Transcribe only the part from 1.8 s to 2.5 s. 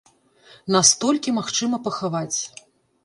пахаваць.